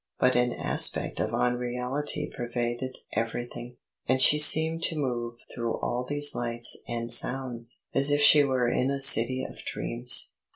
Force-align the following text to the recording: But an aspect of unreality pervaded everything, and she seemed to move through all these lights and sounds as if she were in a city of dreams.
But 0.17 0.35
an 0.35 0.51
aspect 0.51 1.19
of 1.19 1.31
unreality 1.31 2.27
pervaded 2.35 2.97
everything, 3.13 3.77
and 4.07 4.19
she 4.19 4.39
seemed 4.39 4.81
to 4.85 4.97
move 4.97 5.35
through 5.53 5.75
all 5.75 6.03
these 6.09 6.33
lights 6.33 6.75
and 6.87 7.13
sounds 7.13 7.81
as 7.93 8.09
if 8.09 8.19
she 8.19 8.43
were 8.43 8.67
in 8.67 8.89
a 8.89 8.99
city 8.99 9.45
of 9.47 9.57
dreams. 9.59 10.31